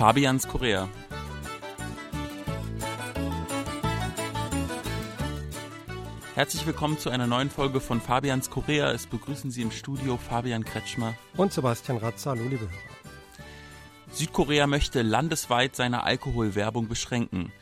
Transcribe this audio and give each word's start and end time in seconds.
Fabians 0.00 0.48
Korea. 0.48 0.88
Herzlich 6.34 6.64
willkommen 6.64 6.98
zu 6.98 7.10
einer 7.10 7.26
neuen 7.26 7.50
Folge 7.50 7.80
von 7.80 8.00
Fabians 8.00 8.48
Korea. 8.48 8.92
Es 8.92 9.06
begrüßen 9.06 9.50
Sie 9.50 9.60
im 9.60 9.70
Studio 9.70 10.16
Fabian 10.16 10.64
Kretschmer 10.64 11.12
und 11.36 11.52
Sebastian 11.52 11.98
Ratzer. 11.98 12.30
Hallo, 12.30 12.44
liebe 12.44 12.62
Hörer. 12.62 12.72
Südkorea 14.10 14.66
möchte 14.66 15.02
landesweit 15.02 15.76
seine 15.76 16.02
Alkoholwerbung 16.02 16.88
beschränken. 16.88 17.52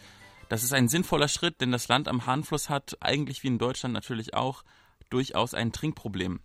Das 0.48 0.62
ist 0.62 0.72
ein 0.72 0.86
sinnvoller 0.86 1.26
Schritt, 1.26 1.60
denn 1.60 1.72
das 1.72 1.88
Land 1.88 2.06
am 2.06 2.26
Hahnfluss 2.26 2.70
hat, 2.70 2.98
eigentlich 3.00 3.42
wie 3.42 3.48
in 3.48 3.58
Deutschland 3.58 3.94
natürlich 3.94 4.34
auch, 4.34 4.62
durchaus 5.10 5.54
ein 5.54 5.72
Trinkproblem. 5.72 6.38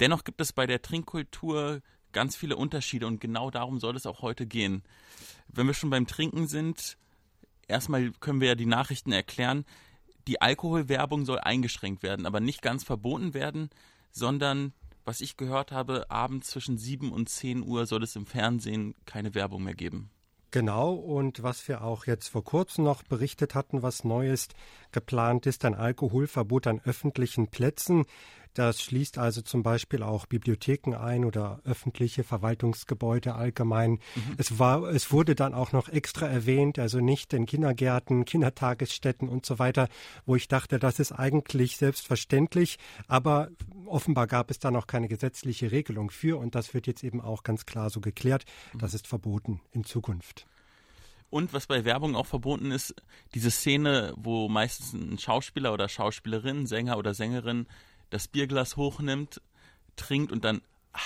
Dennoch 0.00 0.24
gibt 0.24 0.40
es 0.40 0.54
bei 0.54 0.66
der 0.66 0.80
Trinkkultur 0.80 1.82
ganz 2.16 2.34
viele 2.34 2.56
Unterschiede 2.56 3.06
und 3.06 3.20
genau 3.20 3.50
darum 3.50 3.78
soll 3.78 3.94
es 3.94 4.06
auch 4.06 4.22
heute 4.22 4.46
gehen. 4.46 4.82
Wenn 5.48 5.66
wir 5.66 5.74
schon 5.74 5.90
beim 5.90 6.06
Trinken 6.06 6.46
sind, 6.48 6.96
erstmal 7.68 8.10
können 8.20 8.40
wir 8.40 8.48
ja 8.48 8.54
die 8.54 8.64
Nachrichten 8.64 9.12
erklären. 9.12 9.66
Die 10.26 10.40
Alkoholwerbung 10.40 11.26
soll 11.26 11.38
eingeschränkt 11.38 12.02
werden, 12.02 12.24
aber 12.24 12.40
nicht 12.40 12.62
ganz 12.62 12.84
verboten 12.84 13.34
werden, 13.34 13.68
sondern, 14.12 14.72
was 15.04 15.20
ich 15.20 15.36
gehört 15.36 15.72
habe, 15.72 16.10
abends 16.10 16.48
zwischen 16.48 16.78
7 16.78 17.12
und 17.12 17.28
10 17.28 17.62
Uhr 17.62 17.84
soll 17.84 18.02
es 18.02 18.16
im 18.16 18.24
Fernsehen 18.24 18.94
keine 19.04 19.34
Werbung 19.34 19.64
mehr 19.64 19.74
geben. 19.74 20.08
Genau, 20.52 20.94
und 20.94 21.42
was 21.42 21.68
wir 21.68 21.84
auch 21.84 22.06
jetzt 22.06 22.28
vor 22.28 22.44
kurzem 22.44 22.84
noch 22.84 23.02
berichtet 23.02 23.54
hatten, 23.54 23.82
was 23.82 24.04
neu 24.04 24.32
ist, 24.32 24.54
geplant 24.90 25.44
ist 25.44 25.66
ein 25.66 25.74
Alkoholverbot 25.74 26.66
an 26.66 26.80
öffentlichen 26.82 27.48
Plätzen. 27.48 28.06
Das 28.56 28.80
schließt 28.80 29.18
also 29.18 29.42
zum 29.42 29.62
Beispiel 29.62 30.02
auch 30.02 30.24
Bibliotheken 30.24 30.94
ein 30.94 31.26
oder 31.26 31.60
öffentliche 31.66 32.24
Verwaltungsgebäude 32.24 33.34
allgemein. 33.34 33.90
Mhm. 33.90 34.00
Es 34.38 34.58
war, 34.58 34.84
es 34.84 35.12
wurde 35.12 35.34
dann 35.34 35.52
auch 35.52 35.72
noch 35.72 35.90
extra 35.90 36.26
erwähnt, 36.26 36.78
also 36.78 37.00
nicht 37.00 37.34
in 37.34 37.44
Kindergärten, 37.44 38.24
Kindertagesstätten 38.24 39.28
und 39.28 39.44
so 39.44 39.58
weiter, 39.58 39.88
wo 40.24 40.36
ich 40.36 40.48
dachte, 40.48 40.78
das 40.78 41.00
ist 41.00 41.12
eigentlich 41.12 41.76
selbstverständlich, 41.76 42.78
aber 43.08 43.50
offenbar 43.84 44.26
gab 44.26 44.50
es 44.50 44.58
da 44.58 44.70
noch 44.70 44.86
keine 44.86 45.08
gesetzliche 45.08 45.70
Regelung 45.70 46.10
für 46.10 46.38
und 46.38 46.54
das 46.54 46.72
wird 46.72 46.86
jetzt 46.86 47.04
eben 47.04 47.20
auch 47.20 47.42
ganz 47.42 47.66
klar 47.66 47.90
so 47.90 48.00
geklärt. 48.00 48.46
Mhm. 48.72 48.78
Das 48.78 48.94
ist 48.94 49.06
verboten 49.06 49.60
in 49.72 49.84
Zukunft. 49.84 50.46
Und 51.28 51.52
was 51.52 51.66
bei 51.66 51.84
Werbung 51.84 52.16
auch 52.16 52.24
verboten 52.24 52.70
ist, 52.70 52.94
diese 53.34 53.50
Szene, 53.50 54.14
wo 54.16 54.48
meistens 54.48 54.94
ein 54.94 55.18
Schauspieler 55.18 55.74
oder 55.74 55.90
Schauspielerin, 55.90 56.66
Sänger 56.66 56.96
oder 56.96 57.12
Sängerin 57.12 57.66
das 58.16 58.28
Bierglas 58.28 58.78
hochnimmt, 58.78 59.42
trinkt 59.96 60.32
und 60.32 60.46
dann 60.46 60.62
ah, 60.94 60.98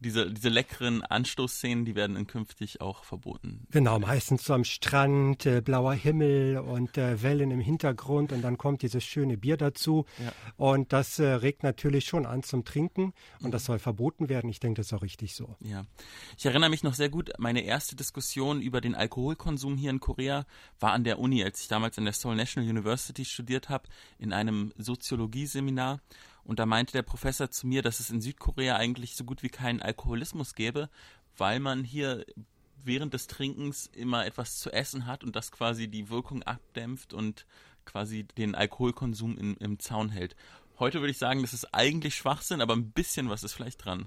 diese, 0.00 0.30
diese 0.30 0.48
leckeren 0.48 1.02
Anstoßszenen, 1.02 1.84
die 1.84 1.94
werden 1.94 2.26
künftig 2.26 2.80
auch 2.80 3.04
verboten. 3.04 3.66
Genau, 3.70 3.98
meistens 3.98 4.44
so 4.44 4.54
am 4.54 4.64
Strand, 4.64 5.46
äh, 5.46 5.60
blauer 5.60 5.94
Himmel 5.94 6.58
und 6.58 6.96
äh, 6.96 7.22
Wellen 7.22 7.50
im 7.50 7.60
Hintergrund 7.60 8.32
und 8.32 8.42
dann 8.42 8.58
kommt 8.58 8.82
dieses 8.82 9.04
schöne 9.04 9.36
Bier 9.36 9.56
dazu. 9.56 10.06
Ja. 10.18 10.32
Und 10.56 10.92
das 10.92 11.18
äh, 11.18 11.26
regt 11.26 11.62
natürlich 11.62 12.04
schon 12.04 12.26
an 12.26 12.42
zum 12.42 12.64
Trinken 12.64 13.12
und 13.40 13.48
mhm. 13.48 13.50
das 13.50 13.64
soll 13.64 13.78
verboten 13.78 14.28
werden. 14.28 14.48
Ich 14.50 14.60
denke, 14.60 14.78
das 14.78 14.86
ist 14.86 14.92
auch 14.92 15.02
richtig 15.02 15.34
so. 15.34 15.56
Ja. 15.60 15.84
Ich 16.36 16.46
erinnere 16.46 16.70
mich 16.70 16.82
noch 16.82 16.94
sehr 16.94 17.08
gut, 17.08 17.30
meine 17.38 17.62
erste 17.62 17.96
Diskussion 17.96 18.60
über 18.60 18.80
den 18.80 18.94
Alkoholkonsum 18.94 19.76
hier 19.76 19.90
in 19.90 20.00
Korea 20.00 20.46
war 20.78 20.92
an 20.92 21.04
der 21.04 21.18
Uni, 21.18 21.42
als 21.42 21.60
ich 21.62 21.68
damals 21.68 21.98
an 21.98 22.04
der 22.04 22.14
Seoul 22.14 22.36
National 22.36 22.68
University 22.68 23.24
studiert 23.24 23.68
habe, 23.68 23.88
in 24.18 24.32
einem 24.32 24.72
Soziologieseminar. 24.76 26.00
Und 26.48 26.58
da 26.58 26.64
meinte 26.64 26.94
der 26.94 27.02
Professor 27.02 27.50
zu 27.50 27.66
mir, 27.66 27.82
dass 27.82 28.00
es 28.00 28.08
in 28.08 28.22
Südkorea 28.22 28.76
eigentlich 28.76 29.16
so 29.16 29.24
gut 29.24 29.42
wie 29.42 29.50
keinen 29.50 29.82
Alkoholismus 29.82 30.54
gäbe, 30.54 30.88
weil 31.36 31.60
man 31.60 31.84
hier 31.84 32.24
während 32.82 33.12
des 33.12 33.26
Trinkens 33.26 33.86
immer 33.92 34.24
etwas 34.24 34.58
zu 34.58 34.72
essen 34.72 35.04
hat 35.04 35.22
und 35.22 35.36
das 35.36 35.52
quasi 35.52 35.88
die 35.88 36.08
Wirkung 36.08 36.42
abdämpft 36.42 37.12
und 37.12 37.44
quasi 37.84 38.24
den 38.24 38.54
Alkoholkonsum 38.54 39.36
in, 39.36 39.58
im 39.58 39.78
Zaun 39.78 40.08
hält. 40.08 40.36
Heute 40.78 41.00
würde 41.00 41.10
ich 41.10 41.18
sagen, 41.18 41.42
das 41.42 41.52
ist 41.52 41.74
eigentlich 41.74 42.14
Schwachsinn, 42.14 42.62
aber 42.62 42.74
ein 42.74 42.92
bisschen 42.92 43.28
was 43.28 43.44
ist 43.44 43.52
vielleicht 43.52 43.84
dran. 43.84 44.06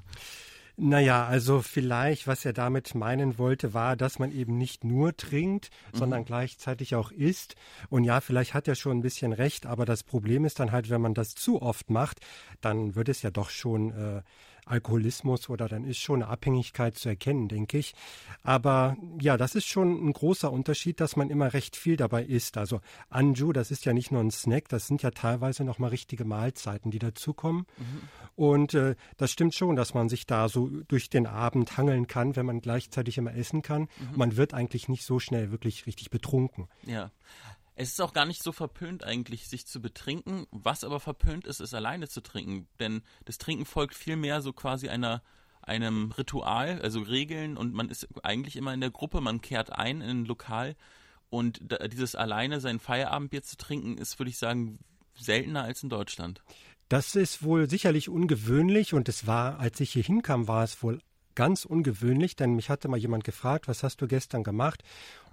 Naja, 0.83 1.27
also 1.27 1.61
vielleicht, 1.61 2.25
was 2.25 2.43
er 2.43 2.53
damit 2.53 2.95
meinen 2.95 3.37
wollte, 3.37 3.75
war, 3.75 3.95
dass 3.95 4.17
man 4.17 4.31
eben 4.31 4.57
nicht 4.57 4.83
nur 4.83 5.15
trinkt, 5.15 5.69
mhm. 5.93 5.97
sondern 5.97 6.25
gleichzeitig 6.25 6.95
auch 6.95 7.11
isst. 7.11 7.53
Und 7.89 8.03
ja, 8.03 8.19
vielleicht 8.19 8.55
hat 8.55 8.67
er 8.67 8.73
schon 8.73 8.97
ein 8.97 9.01
bisschen 9.03 9.31
recht, 9.31 9.67
aber 9.67 9.85
das 9.85 10.01
Problem 10.01 10.43
ist 10.43 10.59
dann 10.59 10.71
halt, 10.71 10.89
wenn 10.89 10.99
man 10.99 11.13
das 11.13 11.35
zu 11.35 11.61
oft 11.61 11.91
macht, 11.91 12.21
dann 12.61 12.95
wird 12.95 13.09
es 13.09 13.21
ja 13.21 13.29
doch 13.29 13.51
schon 13.51 13.91
äh, 13.91 14.21
Alkoholismus 14.65 15.49
oder 15.49 15.67
dann 15.67 15.83
ist 15.83 15.99
schon 15.99 16.23
eine 16.23 16.31
Abhängigkeit 16.31 16.95
zu 16.95 17.09
erkennen, 17.09 17.47
denke 17.47 17.77
ich. 17.77 17.93
Aber 18.43 18.95
ja, 19.19 19.37
das 19.37 19.55
ist 19.55 19.67
schon 19.67 20.07
ein 20.07 20.13
großer 20.13 20.51
Unterschied, 20.51 20.99
dass 20.99 21.15
man 21.15 21.29
immer 21.29 21.53
recht 21.53 21.75
viel 21.75 21.97
dabei 21.97 22.23
isst. 22.23 22.57
Also 22.57 22.81
Anju, 23.09 23.53
das 23.53 23.71
ist 23.71 23.85
ja 23.85 23.93
nicht 23.93 24.11
nur 24.11 24.21
ein 24.21 24.31
Snack, 24.31 24.69
das 24.69 24.87
sind 24.87 25.03
ja 25.03 25.11
teilweise 25.11 25.63
nochmal 25.63 25.89
richtige 25.89 26.25
Mahlzeiten, 26.25 26.91
die 26.91 26.99
dazukommen. 26.99 27.65
Mhm. 27.77 28.01
Und 28.35 28.73
äh, 28.73 28.95
das 29.17 29.31
stimmt 29.31 29.55
schon, 29.55 29.75
dass 29.75 29.93
man 29.93 30.09
sich 30.09 30.25
da 30.25 30.49
so 30.49 30.67
durch 30.87 31.09
den 31.09 31.27
Abend 31.27 31.77
hangeln 31.77 32.07
kann, 32.07 32.35
wenn 32.35 32.45
man 32.45 32.61
gleichzeitig 32.61 33.17
immer 33.17 33.35
essen 33.35 33.61
kann. 33.61 33.81
Mhm. 33.81 33.87
Man 34.15 34.37
wird 34.37 34.53
eigentlich 34.53 34.89
nicht 34.89 35.03
so 35.03 35.19
schnell 35.19 35.51
wirklich 35.51 35.85
richtig 35.85 36.09
betrunken. 36.09 36.67
Ja. 36.85 37.11
Es 37.81 37.93
ist 37.93 38.01
auch 38.01 38.13
gar 38.13 38.27
nicht 38.27 38.43
so 38.43 38.51
verpönt 38.51 39.03
eigentlich, 39.03 39.47
sich 39.47 39.65
zu 39.65 39.81
betrinken. 39.81 40.45
Was 40.51 40.83
aber 40.83 40.99
verpönt 40.99 41.47
ist, 41.47 41.61
ist 41.61 41.73
alleine 41.73 42.07
zu 42.07 42.21
trinken. 42.21 42.67
Denn 42.79 43.01
das 43.25 43.39
Trinken 43.39 43.65
folgt 43.65 43.95
vielmehr 43.95 44.43
so 44.43 44.53
quasi 44.53 44.87
einer, 44.87 45.23
einem 45.63 46.11
Ritual, 46.11 46.79
also 46.83 47.01
Regeln 47.01 47.57
und 47.57 47.73
man 47.73 47.89
ist 47.89 48.07
eigentlich 48.21 48.55
immer 48.55 48.71
in 48.71 48.81
der 48.81 48.91
Gruppe, 48.91 49.19
man 49.19 49.41
kehrt 49.41 49.71
ein 49.71 50.01
in 50.01 50.09
ein 50.09 50.25
Lokal 50.25 50.75
und 51.31 51.59
dieses 51.91 52.13
alleine 52.13 52.61
sein 52.61 52.79
Feierabendbier 52.79 53.41
zu 53.41 53.57
trinken, 53.57 53.97
ist, 53.97 54.19
würde 54.19 54.29
ich 54.29 54.37
sagen, 54.37 54.77
seltener 55.15 55.63
als 55.63 55.81
in 55.81 55.89
Deutschland. 55.89 56.43
Das 56.87 57.15
ist 57.15 57.41
wohl 57.41 57.67
sicherlich 57.67 58.09
ungewöhnlich 58.09 58.93
und 58.93 59.09
es 59.09 59.25
war, 59.25 59.59
als 59.59 59.79
ich 59.79 59.93
hier 59.93 60.03
hinkam, 60.03 60.47
war 60.47 60.63
es 60.63 60.83
wohl 60.83 61.01
ganz 61.33 61.65
ungewöhnlich, 61.65 62.35
denn 62.35 62.53
mich 62.53 62.69
hatte 62.69 62.89
mal 62.89 62.97
jemand 62.97 63.23
gefragt, 63.23 63.67
was 63.67 63.81
hast 63.81 64.01
du 64.01 64.07
gestern 64.07 64.43
gemacht? 64.43 64.83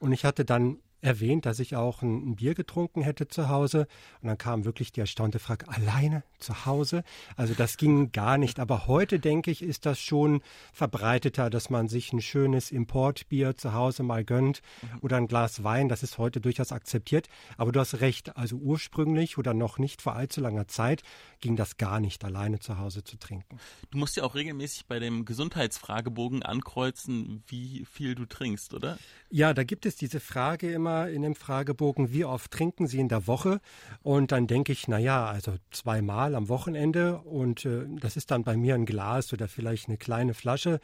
Und 0.00 0.12
ich 0.12 0.24
hatte 0.24 0.46
dann 0.46 0.78
erwähnt, 1.00 1.46
dass 1.46 1.60
ich 1.60 1.76
auch 1.76 2.02
ein, 2.02 2.30
ein, 2.30 2.36
Bier 2.36 2.54
getrunken 2.54 3.02
hätte 3.02 3.28
zu 3.28 3.48
Hause. 3.48 3.86
Und 4.20 4.28
dann 4.28 4.38
kam 4.38 4.64
wirklich 4.64 4.92
die 4.92 5.00
erstaunte 5.00 5.38
Frage, 5.38 5.68
alleine 5.68 6.24
zu 6.38 6.66
Hause? 6.66 7.04
Also 7.36 7.54
das 7.54 7.76
ging 7.76 8.12
gar 8.12 8.38
nicht. 8.38 8.58
Aber 8.58 8.86
heute, 8.86 9.18
denke 9.20 9.50
ich, 9.50 9.62
ist 9.62 9.86
das 9.86 10.00
schon 10.00 10.42
verbreiteter, 10.72 11.50
dass 11.50 11.70
man 11.70 11.88
sich 11.88 12.12
ein 12.12 12.20
schönes 12.20 12.70
Importbier 12.70 13.56
zu 13.56 13.72
Hause 13.72 14.02
mal 14.02 14.24
gönnt 14.24 14.62
mhm. 14.82 14.98
oder 15.02 15.16
ein 15.18 15.28
Glas 15.28 15.62
Wein. 15.64 15.88
Das 15.88 16.02
ist 16.02 16.18
heute 16.18 16.40
durchaus 16.40 16.72
akzeptiert. 16.72 17.28
Aber 17.56 17.72
du 17.72 17.80
hast 17.80 18.00
recht. 18.00 18.36
Also 18.36 18.56
ursprünglich 18.56 19.38
oder 19.38 19.54
noch 19.54 19.78
nicht 19.78 20.02
vor 20.02 20.14
allzu 20.14 20.40
langer 20.40 20.68
Zeit 20.68 21.02
ging 21.40 21.54
das 21.54 21.76
gar 21.76 22.00
nicht, 22.00 22.24
alleine 22.24 22.58
zu 22.58 22.78
Hause 22.78 23.04
zu 23.04 23.16
trinken. 23.16 23.58
Du 23.90 23.98
musst 23.98 24.16
ja 24.16 24.24
auch 24.24 24.34
regelmäßig 24.34 24.86
bei 24.86 24.98
dem 24.98 25.24
Gesundheitsfragebogen 25.24 26.42
ankreuzen, 26.42 27.44
wie 27.46 27.84
viel 27.84 28.14
du 28.14 28.26
trinkst, 28.26 28.74
oder? 28.74 28.98
Ja, 29.30 29.54
da 29.54 29.62
gibt 29.62 29.86
es 29.86 29.94
diese 29.96 30.18
Frage 30.20 30.72
immer 30.72 30.87
immer 30.88 31.08
in 31.08 31.22
dem 31.22 31.34
Fragebogen, 31.34 32.12
wie 32.12 32.24
oft 32.24 32.50
trinken 32.50 32.86
Sie 32.86 32.98
in 32.98 33.08
der 33.08 33.26
Woche? 33.26 33.60
Und 34.02 34.32
dann 34.32 34.46
denke 34.46 34.72
ich, 34.72 34.88
na 34.88 34.98
ja, 34.98 35.26
also 35.26 35.54
zweimal 35.70 36.34
am 36.34 36.48
Wochenende 36.48 37.18
und 37.18 37.64
äh, 37.64 37.86
das 38.00 38.16
ist 38.16 38.30
dann 38.30 38.44
bei 38.44 38.56
mir 38.56 38.74
ein 38.74 38.86
Glas 38.86 39.32
oder 39.32 39.48
vielleicht 39.48 39.88
eine 39.88 39.98
kleine 39.98 40.34
Flasche 40.34 40.80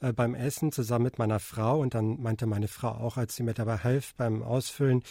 äh, 0.00 0.12
beim 0.12 0.34
Essen 0.34 0.72
zusammen 0.72 1.04
mit 1.04 1.18
meiner 1.18 1.40
Frau 1.40 1.80
und 1.80 1.94
dann 1.94 2.20
meinte 2.22 2.46
meine 2.46 2.68
Frau 2.68 2.88
auch, 2.88 3.16
als 3.16 3.36
sie 3.36 3.42
mir 3.42 3.54
dabei 3.54 3.78
half 3.78 4.14
beim 4.14 4.42
Ausfüllen, 4.42 5.02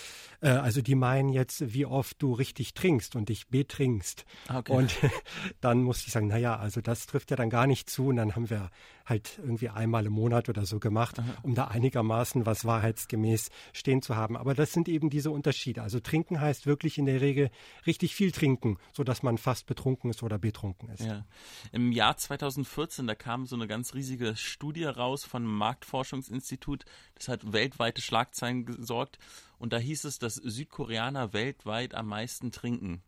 äh, 0.41 0.49
also 0.49 0.81
die 0.81 0.95
meinen 0.95 1.29
jetzt, 1.29 1.73
wie 1.73 1.85
oft 1.85 2.21
du 2.21 2.33
richtig 2.33 2.73
trinkst 2.73 3.15
und 3.15 3.29
dich 3.29 3.47
betrinkst. 3.49 4.25
Okay. 4.51 4.71
Und 4.71 4.95
dann 5.61 5.83
musste 5.83 6.07
ich 6.07 6.13
sagen, 6.13 6.27
na 6.27 6.37
ja, 6.37 6.57
also 6.57 6.81
das 6.81 7.05
trifft 7.05 7.29
ja 7.31 7.37
dann 7.37 7.49
gar 7.49 7.67
nicht 7.67 7.89
zu 7.89 8.07
und 8.07 8.15
dann 8.15 8.35
haben 8.35 8.49
wir 8.49 8.71
halt 9.05 9.39
irgendwie 9.39 9.69
einmal 9.69 10.05
im 10.05 10.13
Monat 10.13 10.49
oder 10.49 10.65
so 10.65 10.79
gemacht, 10.79 11.19
Aha. 11.19 11.25
um 11.41 11.55
da 11.55 11.67
einigermaßen 11.67 12.45
was 12.45 12.65
wahrheitsgemäß 12.65 13.49
stehen 13.73 14.01
zu 14.01 14.15
haben. 14.15 14.37
Aber 14.37 14.53
das 14.53 14.71
sind 14.71 14.87
eben 14.87 15.09
diese 15.09 15.31
Unterschiede. 15.31 15.81
Also 15.81 15.99
trinken 15.99 16.39
heißt 16.39 16.67
wirklich 16.67 16.97
in 16.97 17.05
der 17.05 17.21
Regel 17.21 17.49
richtig 17.87 18.15
viel 18.15 18.31
trinken, 18.31 18.77
sodass 18.93 19.23
man 19.23 19.37
fast 19.37 19.65
betrunken 19.65 20.09
ist 20.11 20.21
oder 20.23 20.37
betrunken 20.37 20.89
ist. 20.89 21.03
Ja. 21.03 21.25
Im 21.71 21.91
Jahr 21.91 22.17
2014, 22.17 23.07
da 23.07 23.15
kam 23.15 23.45
so 23.45 23.55
eine 23.55 23.67
ganz 23.67 23.93
riesige 23.93 24.35
Studie 24.35 24.78
Studie 24.79 24.97
raus 24.97 25.25
von 25.25 25.43
einem 25.43 25.57
Marktforschungsinstitut, 25.57 26.85
das 27.15 27.27
hat 27.27 27.51
weltweite 27.51 28.01
Schlagzeilen 28.01 28.65
gesorgt. 28.65 29.19
Und 29.57 29.73
da 29.73 29.77
hieß 29.77 30.05
es, 30.05 30.19
dass 30.19 30.35
Südkoreaner 30.35 31.33
weltweit 31.33 31.95
am 31.95 32.07
meisten 32.07 32.51
trinken. 32.51 33.01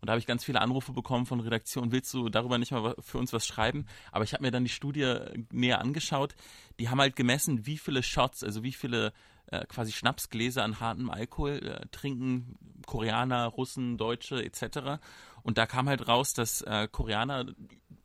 Und 0.00 0.06
da 0.06 0.12
habe 0.12 0.20
ich 0.20 0.26
ganz 0.26 0.44
viele 0.44 0.60
Anrufe 0.60 0.92
bekommen 0.92 1.26
von 1.26 1.40
Redaktion, 1.40 1.90
willst 1.90 2.14
du 2.14 2.28
darüber 2.28 2.58
nicht 2.58 2.70
mal 2.70 2.94
für 3.00 3.18
uns 3.18 3.32
was 3.32 3.44
schreiben? 3.44 3.86
Aber 4.12 4.22
ich 4.22 4.34
habe 4.34 4.44
mir 4.44 4.52
dann 4.52 4.62
die 4.62 4.70
Studie 4.70 5.16
näher 5.50 5.80
angeschaut. 5.80 6.36
Die 6.78 6.88
haben 6.88 7.00
halt 7.00 7.16
gemessen, 7.16 7.66
wie 7.66 7.76
viele 7.76 8.04
Shots, 8.04 8.44
also 8.44 8.62
wie 8.62 8.72
viele 8.72 9.12
äh, 9.46 9.66
quasi 9.66 9.90
Schnapsgläser 9.90 10.62
an 10.62 10.78
hartem 10.78 11.10
Alkohol 11.10 11.58
äh, 11.58 11.86
trinken 11.90 12.56
Koreaner, 12.86 13.46
Russen, 13.46 13.98
Deutsche 13.98 14.44
etc. 14.44 15.00
Und 15.42 15.58
da 15.58 15.66
kam 15.66 15.88
halt 15.88 16.06
raus, 16.06 16.34
dass 16.34 16.62
äh, 16.62 16.88
Koreaner 16.90 17.46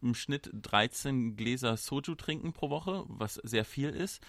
im 0.02 0.16
Schnitt 0.16 0.50
13 0.54 1.36
Gläser 1.36 1.78
Soju 1.78 2.16
trinken 2.16 2.54
pro 2.54 2.70
Woche, 2.70 3.04
was 3.08 3.36
sehr 3.36 3.66
viel 3.66 3.90
ist. 3.90 4.22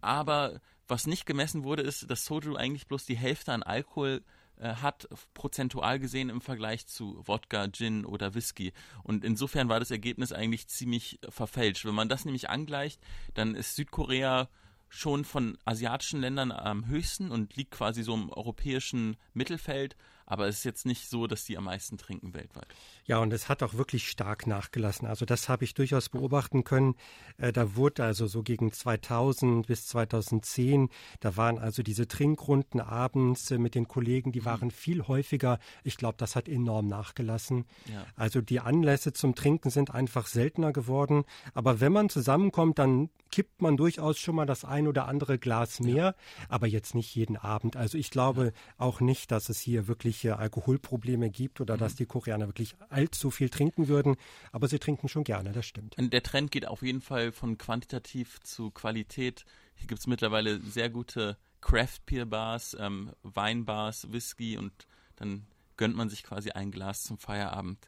aber 0.00 0.60
was 0.86 1.06
nicht 1.06 1.24
gemessen 1.24 1.64
wurde, 1.64 1.82
ist, 1.82 2.10
dass 2.10 2.26
Soju 2.26 2.56
eigentlich 2.56 2.86
bloß 2.86 3.06
die 3.06 3.16
Hälfte 3.16 3.52
an 3.52 3.62
Alkohol 3.62 4.22
äh, 4.56 4.74
hat, 4.74 5.08
prozentual 5.32 5.98
gesehen 5.98 6.28
im 6.28 6.40
Vergleich 6.40 6.86
zu 6.86 7.20
Wodka, 7.26 7.68
Gin 7.68 8.04
oder 8.04 8.34
Whisky. 8.34 8.72
Und 9.02 9.24
insofern 9.24 9.68
war 9.68 9.80
das 9.80 9.90
Ergebnis 9.90 10.32
eigentlich 10.32 10.68
ziemlich 10.68 11.18
verfälscht. 11.28 11.84
Wenn 11.84 11.94
man 11.94 12.08
das 12.08 12.24
nämlich 12.24 12.50
angleicht, 12.50 13.00
dann 13.34 13.54
ist 13.54 13.74
Südkorea 13.76 14.48
schon 14.88 15.24
von 15.24 15.58
asiatischen 15.64 16.20
Ländern 16.20 16.52
am 16.52 16.86
höchsten 16.86 17.32
und 17.32 17.56
liegt 17.56 17.72
quasi 17.72 18.04
so 18.04 18.14
im 18.14 18.30
europäischen 18.30 19.16
Mittelfeld 19.32 19.96
aber 20.26 20.48
es 20.48 20.58
ist 20.58 20.64
jetzt 20.64 20.86
nicht 20.86 21.08
so, 21.08 21.26
dass 21.26 21.44
die 21.44 21.58
am 21.58 21.64
meisten 21.64 21.98
trinken 21.98 22.34
weltweit. 22.34 22.66
Ja, 23.06 23.18
und 23.18 23.32
es 23.32 23.48
hat 23.48 23.62
auch 23.62 23.74
wirklich 23.74 24.08
stark 24.08 24.46
nachgelassen. 24.46 25.06
Also 25.06 25.26
das 25.26 25.48
habe 25.48 25.64
ich 25.64 25.74
durchaus 25.74 26.08
beobachten 26.08 26.64
können. 26.64 26.94
Äh, 27.36 27.52
da 27.52 27.76
wurde 27.76 28.04
also 28.04 28.26
so 28.26 28.42
gegen 28.42 28.72
2000 28.72 29.66
bis 29.66 29.86
2010, 29.86 30.88
da 31.20 31.36
waren 31.36 31.58
also 31.58 31.82
diese 31.82 32.08
Trinkrunden 32.08 32.80
abends 32.80 33.50
äh, 33.50 33.58
mit 33.58 33.74
den 33.74 33.88
Kollegen, 33.88 34.32
die 34.32 34.40
mhm. 34.40 34.46
waren 34.46 34.70
viel 34.70 35.06
häufiger. 35.06 35.58
Ich 35.82 35.96
glaube, 35.96 36.16
das 36.18 36.36
hat 36.36 36.48
enorm 36.48 36.88
nachgelassen. 36.88 37.66
Ja. 37.92 38.06
Also 38.16 38.40
die 38.40 38.60
Anlässe 38.60 39.12
zum 39.12 39.34
Trinken 39.34 39.70
sind 39.70 39.90
einfach 39.90 40.26
seltener 40.26 40.72
geworden. 40.72 41.24
Aber 41.52 41.80
wenn 41.80 41.92
man 41.92 42.08
zusammenkommt, 42.08 42.78
dann 42.78 43.10
kippt 43.30 43.60
man 43.60 43.76
durchaus 43.76 44.18
schon 44.18 44.36
mal 44.36 44.46
das 44.46 44.64
ein 44.64 44.86
oder 44.86 45.08
andere 45.08 45.38
Glas 45.38 45.80
mehr, 45.80 46.04
ja. 46.04 46.14
aber 46.48 46.68
jetzt 46.68 46.94
nicht 46.94 47.14
jeden 47.16 47.36
Abend. 47.36 47.76
Also 47.76 47.98
ich 47.98 48.10
glaube 48.10 48.44
ja. 48.44 48.52
auch 48.78 49.00
nicht, 49.00 49.32
dass 49.32 49.48
es 49.48 49.58
hier 49.58 49.88
wirkliche 50.14 50.38
Alkoholprobleme 50.38 51.28
gibt 51.30 51.60
oder 51.60 51.74
mhm. 51.74 51.80
dass 51.80 51.96
die 51.96 52.06
Koreaner 52.06 52.46
wirklich 52.46 52.76
allzu 52.88 53.30
viel 53.30 53.48
trinken 53.48 53.88
würden, 53.88 54.16
aber 54.52 54.68
sie 54.68 54.78
trinken 54.78 55.08
schon 55.08 55.24
gerne, 55.24 55.52
das 55.52 55.66
stimmt. 55.66 55.96
Der 55.98 56.22
Trend 56.22 56.50
geht 56.52 56.66
auf 56.66 56.82
jeden 56.82 57.00
Fall 57.00 57.32
von 57.32 57.58
quantitativ 57.58 58.40
zu 58.40 58.70
Qualität. 58.70 59.44
Hier 59.74 59.88
gibt 59.88 60.00
es 60.00 60.06
mittlerweile 60.06 60.60
sehr 60.60 60.88
gute 60.88 61.36
Craft 61.60 62.00
Beer 62.06 62.26
Bars, 62.26 62.76
ähm, 62.78 63.10
Weinbars, 63.22 64.12
Whisky 64.12 64.56
und 64.56 64.72
dann 65.16 65.46
gönnt 65.76 65.96
man 65.96 66.08
sich 66.08 66.22
quasi 66.22 66.50
ein 66.50 66.70
Glas 66.70 67.02
zum 67.02 67.18
Feierabend. 67.18 67.78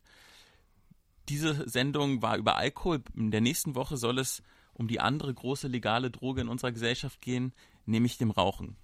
Diese 1.28 1.68
Sendung 1.68 2.22
war 2.22 2.36
über 2.36 2.56
Alkohol. 2.56 3.02
In 3.14 3.30
der 3.30 3.40
nächsten 3.40 3.74
Woche 3.74 3.96
soll 3.96 4.18
es 4.18 4.42
um 4.74 4.88
die 4.88 5.00
andere 5.00 5.32
große 5.32 5.68
legale 5.68 6.10
Droge 6.10 6.40
in 6.40 6.48
unserer 6.48 6.72
Gesellschaft 6.72 7.20
gehen, 7.20 7.52
nämlich 7.84 8.18
dem 8.18 8.30
Rauchen. 8.30 8.76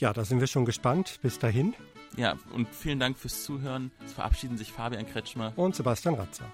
Ja, 0.00 0.14
da 0.14 0.24
sind 0.24 0.40
wir 0.40 0.46
schon 0.46 0.64
gespannt. 0.64 1.20
Bis 1.22 1.38
dahin. 1.38 1.74
Ja, 2.16 2.36
und 2.52 2.68
vielen 2.74 2.98
Dank 2.98 3.18
fürs 3.18 3.44
Zuhören. 3.44 3.92
Es 4.04 4.14
verabschieden 4.14 4.56
sich 4.56 4.72
Fabian 4.72 5.06
Kretschmer 5.06 5.52
und 5.56 5.76
Sebastian 5.76 6.14
Ratzer. 6.14 6.46